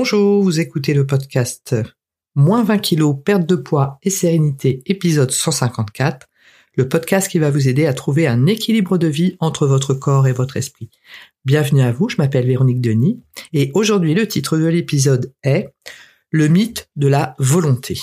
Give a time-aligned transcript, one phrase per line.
[0.00, 1.74] Bonjour, vous écoutez le podcast
[2.36, 6.28] Moins 20 kilos, perte de poids et sérénité, épisode 154,
[6.76, 10.28] le podcast qui va vous aider à trouver un équilibre de vie entre votre corps
[10.28, 10.88] et votre esprit.
[11.44, 13.20] Bienvenue à vous, je m'appelle Véronique Denis
[13.52, 15.74] et aujourd'hui le titre de l'épisode est
[16.30, 17.98] Le mythe de la volonté.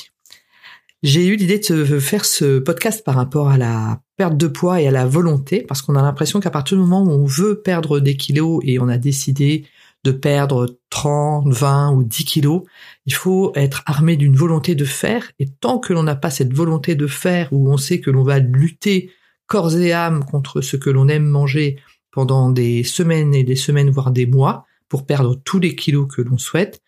[1.01, 4.87] J'ai eu l'idée de faire ce podcast par rapport à la perte de poids et
[4.89, 8.01] à la volonté, parce qu'on a l'impression qu'à partir du moment où on veut perdre
[8.01, 9.65] des kilos et on a décidé
[10.05, 12.61] de perdre 30, 20 ou 10 kilos,
[13.07, 15.31] il faut être armé d'une volonté de faire.
[15.39, 18.23] Et tant que l'on n'a pas cette volonté de faire, où on sait que l'on
[18.23, 19.11] va lutter
[19.47, 21.77] corps et âme contre ce que l'on aime manger
[22.11, 26.21] pendant des semaines et des semaines, voire des mois, pour perdre tous les kilos que
[26.21, 26.83] l'on souhaite,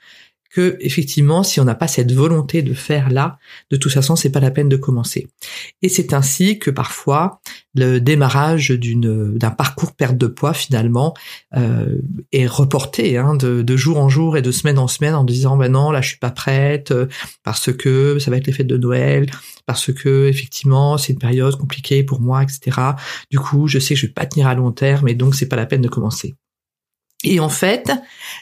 [0.52, 3.38] que effectivement, si on n'a pas cette volonté de faire là,
[3.72, 5.28] de toute façon, c'est pas la peine de commencer.
[5.82, 7.42] Et c'est ainsi que parfois
[7.76, 11.14] le démarrage d'une d'un parcours perte de poids finalement
[11.56, 11.98] euh,
[12.32, 15.58] est reporté hein, de, de, jour en jour et de semaine en semaine en disant
[15.58, 16.94] ben non là je suis pas prête
[17.44, 19.30] parce que ça va être les fêtes de Noël
[19.68, 22.82] parce que effectivement c'est une période compliquée pour moi etc.
[23.30, 25.48] Du coup je sais que je vais pas tenir à long terme et donc c'est
[25.48, 26.36] pas la peine de commencer.
[27.24, 27.92] Et en fait,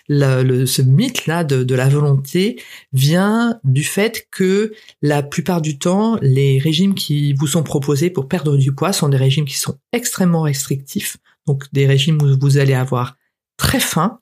[0.09, 6.59] le, ce mythe-là de, la volonté vient du fait que la plupart du temps, les
[6.59, 10.41] régimes qui vous sont proposés pour perdre du poids sont des régimes qui sont extrêmement
[10.41, 11.17] restrictifs,
[11.47, 13.15] donc des régimes où vous allez avoir
[13.57, 14.19] très faim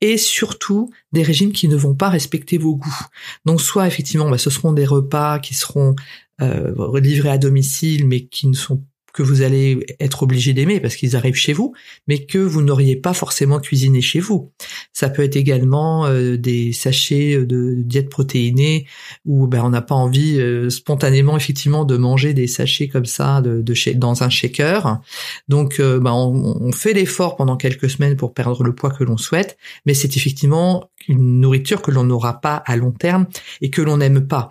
[0.00, 3.00] et surtout des régimes qui ne vont pas respecter vos goûts.
[3.44, 5.96] Donc soit effectivement, bah, ce seront des repas qui seront
[6.40, 8.84] euh, livrés à domicile mais qui ne sont
[9.16, 11.72] que vous allez être obligé d'aimer parce qu'ils arrivent chez vous,
[12.06, 14.52] mais que vous n'auriez pas forcément cuisiné chez vous.
[14.92, 18.86] Ça peut être également euh, des sachets de diète protéinée
[19.24, 23.40] où ben, on n'a pas envie euh, spontanément effectivement de manger des sachets comme ça
[23.40, 25.00] de, de dans un shaker.
[25.48, 29.16] Donc euh, ben, on fait l'effort pendant quelques semaines pour perdre le poids que l'on
[29.16, 29.56] souhaite,
[29.86, 33.26] mais c'est effectivement une nourriture que l'on n'aura pas à long terme
[33.62, 34.50] et que l'on n'aime pas.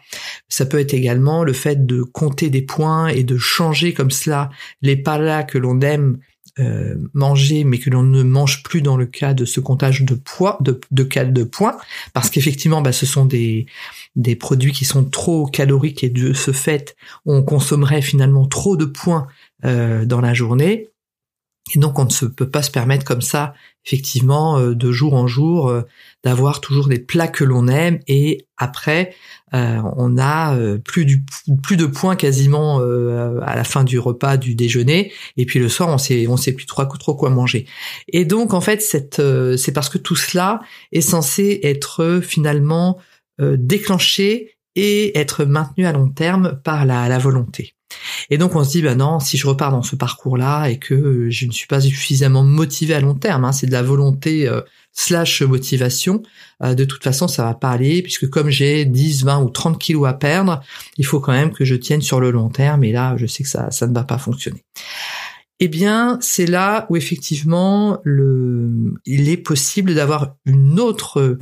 [0.49, 4.49] Ça peut être également le fait de compter des points et de changer comme cela
[4.81, 6.19] les plats que l'on aime
[6.59, 10.15] euh, manger mais que l'on ne mange plus dans le cas de ce comptage de
[10.15, 11.75] poids de, de, de points.
[12.13, 13.65] Parce qu'effectivement bah, ce sont des
[14.15, 16.95] des produits qui sont trop caloriques et de ce fait
[17.25, 19.27] on consommerait finalement trop de points
[19.65, 20.89] euh, dans la journée
[21.73, 23.55] et donc on ne se peut pas se permettre comme ça,
[23.85, 25.81] effectivement, euh, de jour en jour, euh,
[26.23, 29.15] d'avoir toujours des plats que l'on aime et après
[29.53, 35.45] euh, on a plus de points quasiment à la fin du repas du déjeuner et
[35.45, 37.67] puis le soir on sait on sait plus trop, quoi manger.
[38.07, 40.61] Et donc en fait c'est parce que tout cela
[40.91, 42.97] est censé être finalement
[43.39, 47.74] déclenché et être maintenu à long terme par la volonté.
[48.29, 51.29] Et donc on se dit, bah non, si je repars dans ce parcours-là et que
[51.29, 54.61] je ne suis pas suffisamment motivé à long terme, hein, c'est de la volonté euh,
[54.91, 56.23] slash motivation,
[56.63, 59.79] euh, de toute façon ça va pas aller, puisque comme j'ai 10, 20 ou 30
[59.79, 60.61] kilos à perdre,
[60.97, 63.43] il faut quand même que je tienne sur le long terme, et là je sais
[63.43, 64.63] que ça, ne va pas fonctionner.
[65.59, 71.37] Eh bien, c'est là où effectivement le, il est possible d'avoir une autre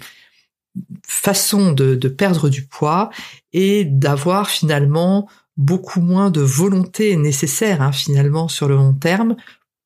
[1.08, 3.10] façon de perdre du poids
[3.54, 5.28] et d'avoir finalement
[5.58, 9.36] beaucoup moins de volonté nécessaire hein, finalement sur le long terme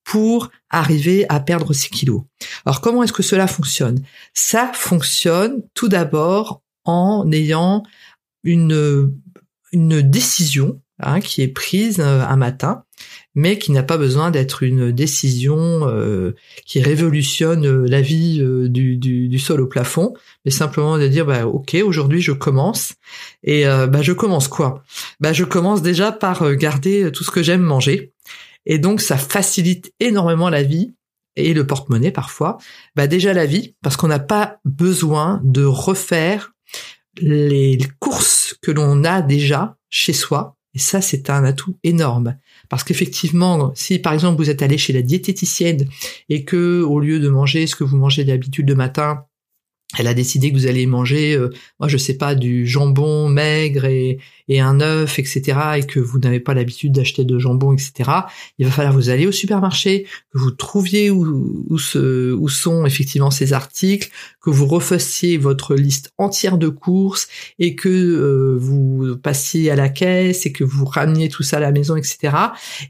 [0.03, 2.21] pour arriver à perdre 6 kilos.
[2.65, 4.01] Alors comment est-ce que cela fonctionne?
[4.33, 7.83] Ça fonctionne tout d'abord en ayant
[8.43, 9.13] une,
[9.73, 12.85] une décision hein, qui est prise euh, un matin,
[13.37, 16.33] mais qui n'a pas besoin d'être une décision euh,
[16.65, 21.45] qui révolutionne euh, la vie du, du, sol au plafond, mais simplement de dire bah
[21.45, 22.95] ok aujourd'hui je commence
[23.43, 24.83] et bah je commence quoi?
[25.19, 28.11] Bah je commence déjà par garder tout ce que j'aime manger
[28.65, 30.95] et donc ça facilite énormément la vie
[31.35, 32.57] et le porte-monnaie parfois.
[32.95, 36.53] Bah déjà la vie parce qu'on n'a pas besoin de refaire
[37.21, 42.37] les courses que l'on a déjà chez soi et ça, c'est un atout énorme.
[42.69, 45.87] Parce qu'effectivement, si par exemple vous êtes allé chez la diététicienne
[46.29, 49.25] et que au lieu de manger ce que vous mangez d'habitude le matin,
[49.97, 51.49] elle a décidé que vous allez manger, euh,
[51.79, 54.19] moi je sais pas, du jambon maigre et,
[54.49, 58.11] et un œuf, etc., et que vous n'avez pas l'habitude d'acheter de jambon, etc.,
[58.57, 62.85] il va falloir vous aller au supermarché, que vous trouviez où, où, ce, où sont
[62.85, 64.09] effectivement ces articles,
[64.41, 69.87] que vous refassiez votre liste entière de courses et que euh, vous passiez à la
[69.87, 72.35] caisse et que vous rameniez tout ça à la maison, etc.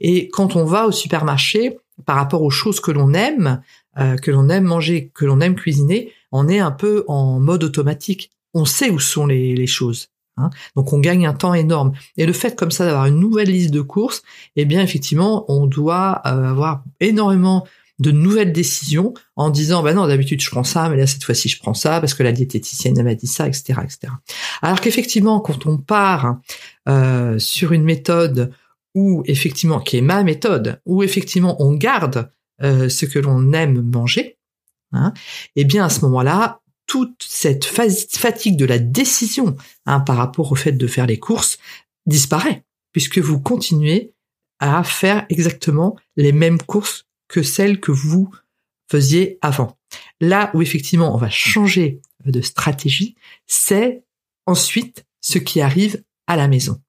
[0.01, 3.61] Et quand on va au supermarché, par rapport aux choses que l'on aime,
[3.97, 7.63] euh, que l'on aime manger, que l'on aime cuisiner, on est un peu en mode
[7.63, 8.31] automatique.
[8.53, 10.07] On sait où sont les, choses.
[10.37, 10.49] Hein.
[10.75, 11.93] Donc on gagne un temps énorme.
[12.17, 14.23] Et le fait comme ça d'avoir une nouvelle liste de courses,
[14.55, 17.65] eh bien effectivement, on doit euh, avoir énormément
[17.99, 21.49] de nouvelles décisions en disant bah non d'habitude je prends ça mais là cette fois-ci
[21.49, 24.13] je prends ça parce que la diététicienne m'a dit ça etc etc
[24.61, 26.37] alors qu'effectivement quand on part
[26.87, 28.51] euh, sur une méthode
[28.93, 32.29] où effectivement qui est ma méthode où effectivement on garde
[32.61, 34.36] euh, ce que l'on aime manger
[34.97, 35.13] hein,
[35.55, 39.55] eh bien à ce moment-là toute cette fatigue de la décision
[39.85, 41.57] hein, par rapport au fait de faire les courses
[42.05, 42.63] disparaît
[42.93, 44.13] puisque vous continuez
[44.59, 48.33] à faire exactement les mêmes courses que celles que vous
[48.89, 49.77] faisiez avant.
[50.21, 53.15] Là où effectivement on va changer de stratégie,
[53.45, 54.03] c'est
[54.45, 56.81] ensuite ce qui arrive à la maison.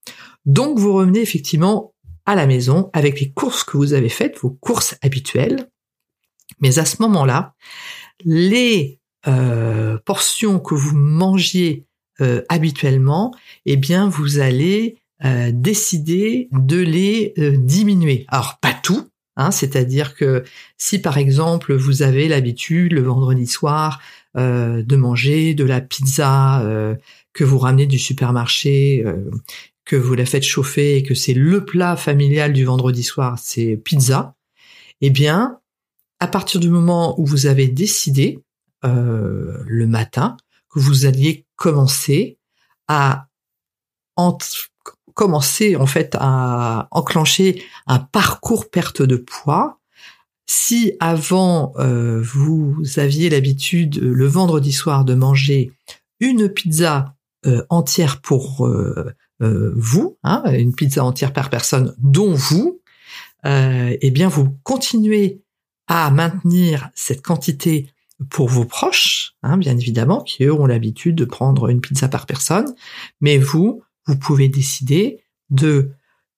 [0.46, 1.92] Donc vous revenez effectivement
[2.24, 5.68] à la maison avec les courses que vous avez faites, vos courses habituelles.
[6.60, 7.54] Mais à ce moment-là,
[8.24, 11.86] les euh, portions que vous mangiez
[12.20, 13.34] euh, habituellement,
[13.66, 18.24] eh bien vous allez euh, décider de les diminuer.
[18.28, 19.08] Alors pas tout,
[19.40, 20.42] Hein, c'est-à-dire que
[20.78, 24.00] si par exemple vous avez l'habitude le vendredi soir
[24.34, 26.60] de manger de la pizza
[27.32, 29.04] que vous ramenez du supermarché,
[29.84, 33.76] que vous la faites chauffer et que c'est le plat familial du vendredi soir, c'est
[33.76, 34.34] pizza,
[35.00, 35.60] eh bien,
[36.20, 38.42] à partir du moment où vous avez décidé
[38.82, 40.36] le matin
[40.70, 42.38] que vous alliez commencer
[42.86, 43.28] à
[45.14, 49.80] commencer en fait à enclencher un parcours perte de poids.
[50.46, 55.72] Si avant euh, vous aviez l'habitude le vendredi soir de manger
[56.20, 57.16] une pizza
[57.46, 62.80] euh, entière pour euh, vous, hein, une pizza entière par personne, dont vous,
[63.44, 65.42] eh bien vous continuez
[65.88, 67.90] à maintenir cette quantité
[68.30, 72.26] pour vos proches, hein, bien évidemment, qui eux ont l'habitude de prendre une pizza par
[72.26, 72.74] personne,
[73.20, 75.20] mais vous, vous pouvez décider
[75.50, 75.90] de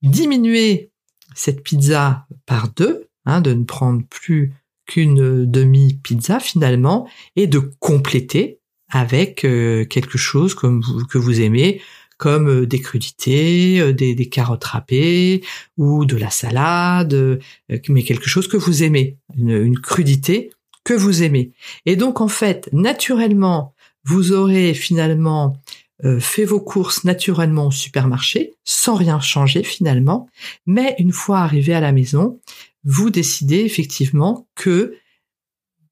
[0.02, 0.90] diminuer
[1.34, 4.54] cette pizza par deux, hein, de ne prendre plus
[4.86, 8.60] qu'une demi-pizza finalement, et de compléter
[8.90, 11.80] avec euh, quelque chose comme que vous aimez,
[12.20, 15.42] comme euh, des crudités, euh, des, carottes râpées
[15.78, 17.40] ou de la salade,
[17.88, 20.52] mais quelque chose que vous aimez, une, crudité
[20.84, 21.52] que vous aimez.
[21.86, 23.74] Et donc en fait, naturellement,
[24.04, 25.56] vous aurez finalement
[26.04, 30.28] euh, fait vos courses naturellement au supermarché, sans rien changer finalement,
[30.66, 32.38] mais une fois arrivé à la maison,
[32.84, 34.94] vous décidez effectivement que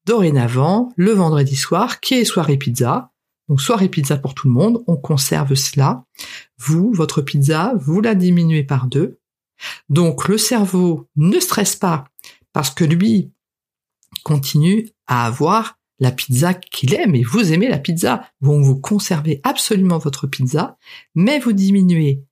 [0.05, 3.11] dorénavant, le vendredi soir, qui est soirée pizza,
[3.49, 6.05] donc soirée pizza pour tout le monde, on conserve cela.
[6.59, 9.19] Vous, votre pizza, vous la diminuez par deux.
[9.89, 12.05] Donc le cerveau ne stresse pas
[12.53, 13.31] parce que lui
[14.23, 18.23] continue à avoir la pizza qu'il aime et vous aimez la pizza.
[18.39, 20.77] Vous, vous conservez absolument votre pizza,
[21.15, 22.23] mais vous diminuez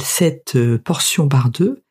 [0.00, 1.82] cette euh, portion par deux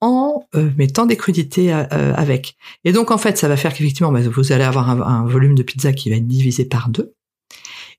[0.00, 2.56] en euh, mettant des crudités euh, avec.
[2.84, 5.62] Et donc en fait, ça va faire qu'effectivement, bah, vous allez avoir un, volume de
[5.62, 7.14] pizza qui va être divisé par deux,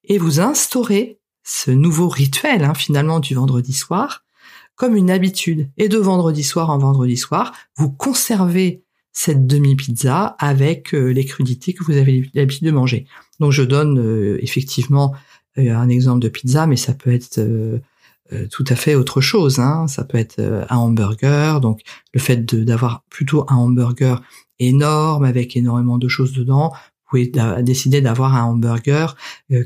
[0.09, 4.23] et vous instaurez ce nouveau rituel hein, finalement du vendredi soir
[4.75, 5.69] comme une habitude.
[5.77, 11.73] Et de vendredi soir en vendredi soir, vous conservez cette demi-pizza avec euh, les crudités
[11.73, 13.05] que vous avez l'habitude de manger.
[13.41, 15.13] Donc je donne euh, effectivement
[15.57, 17.41] euh, un exemple de pizza, mais ça peut être
[18.51, 19.59] tout à fait autre chose.
[19.59, 19.87] Hein.
[19.87, 21.81] Ça peut être un hamburger, donc
[22.13, 24.21] le fait d'avoir plutôt un hamburger
[24.59, 26.71] énorme avec énormément de choses dedans,
[27.09, 29.15] pouvez décider d'avoir un hamburger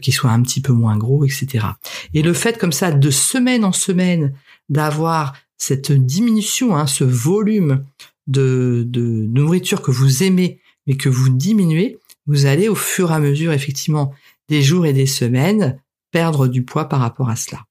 [0.01, 1.65] qui soit un petit peu moins gros, etc.
[2.13, 4.33] Et le fait comme ça, de semaine en semaine,
[4.69, 7.85] d'avoir cette diminution, hein, ce volume
[8.27, 13.15] de, de, nourriture que vous aimez mais que vous diminuez, vous allez au fur et
[13.15, 14.13] à mesure effectivement
[14.49, 15.79] des jours et des semaines
[16.11, 17.65] perdre du poids par rapport à cela.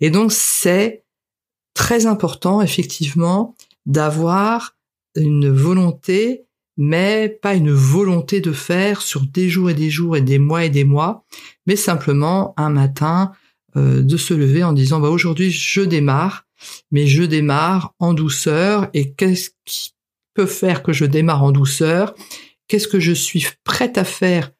[0.00, 1.04] Et donc c'est
[1.74, 3.54] très important effectivement
[3.86, 4.76] d'avoir
[5.14, 6.44] une volonté,
[6.78, 10.64] mais pas une volonté de faire sur des jours et des jours et des mois
[10.64, 11.24] et des mois,
[11.66, 13.32] mais simplement un matin
[13.76, 16.46] euh, de se lever en disant bah aujourd'hui je démarre
[16.90, 19.94] mais je démarre en douceur et qu'est-ce qui
[20.34, 22.14] peut faire que je démarre en douceur?
[22.66, 24.50] Qu'est-ce que je suis prête à faire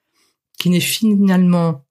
[0.58, 1.84] qui n'est finalement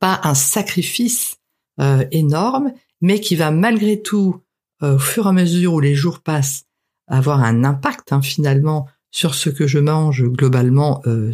[0.00, 1.36] pas un sacrifice
[1.80, 4.40] euh, énorme, mais qui va malgré tout,
[4.82, 6.64] euh, au fur et à mesure où les jours passent,
[7.06, 11.30] avoir un impact hein, finalement sur ce que je mange globalement euh,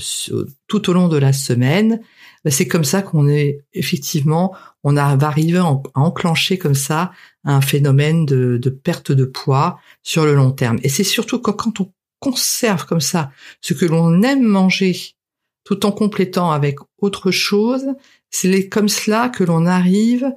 [0.68, 2.02] tout au long de la semaine.
[2.44, 7.10] Ben, c'est comme ça qu'on est effectivement, on va arriver à enclencher comme ça
[7.42, 10.78] un phénomène de, perte de poids sur le long terme.
[10.82, 13.30] Et c'est surtout quand, on conserve comme ça
[13.62, 15.14] ce que l'on aime manger
[15.64, 17.87] tout en complétant avec autre chose,
[18.28, 20.30] c'est comme cela que l'on arrive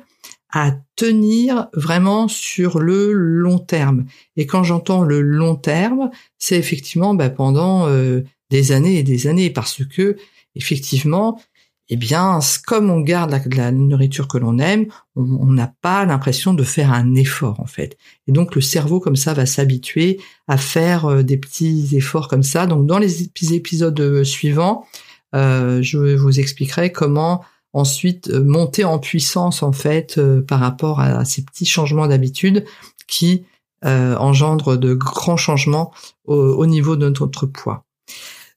[0.53, 4.05] à tenir vraiment sur le long terme.
[4.37, 9.25] Et quand j'entends le long terme, c'est effectivement bah, pendant euh, des années et des
[9.25, 10.15] années, parce que
[10.53, 11.41] effectivement,
[11.89, 16.63] eh bien, comme on garde la, nourriture que l'on aime, on n'a pas l'impression de
[16.63, 17.97] faire un effort en fait.
[18.27, 22.43] Et donc le cerveau comme ça va s'habituer à faire euh, des petits efforts comme
[22.43, 22.67] ça.
[22.67, 24.85] Donc dans les épisodes euh, suivants,
[25.33, 31.65] je vous expliquerai comment ensuite monter en puissance en fait par rapport à ces petits
[31.65, 32.65] changements d'habitude
[33.07, 33.45] qui
[33.83, 35.91] engendrent de grands changements
[36.25, 37.83] au niveau de notre poids.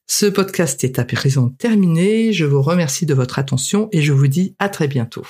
[0.07, 2.31] Ce podcast est à présent terminé.
[2.31, 5.25] Je vous remercie de votre attention et je vous dis à très bientôt.